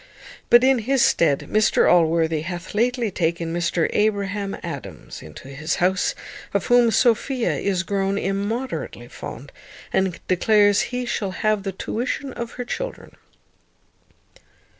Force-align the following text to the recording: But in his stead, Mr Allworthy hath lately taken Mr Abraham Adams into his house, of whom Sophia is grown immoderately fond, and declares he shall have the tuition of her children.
But 0.49 0.63
in 0.63 0.79
his 0.79 1.05
stead, 1.05 1.41
Mr 1.47 1.87
Allworthy 1.87 2.41
hath 2.41 2.73
lately 2.73 3.11
taken 3.11 3.53
Mr 3.53 3.87
Abraham 3.93 4.57
Adams 4.63 5.21
into 5.21 5.47
his 5.49 5.75
house, 5.75 6.15
of 6.55 6.65
whom 6.65 6.89
Sophia 6.89 7.53
is 7.57 7.83
grown 7.83 8.17
immoderately 8.17 9.07
fond, 9.09 9.51
and 9.93 10.19
declares 10.27 10.81
he 10.89 11.05
shall 11.05 11.29
have 11.45 11.61
the 11.61 11.71
tuition 11.71 12.33
of 12.33 12.53
her 12.53 12.65
children. 12.65 13.15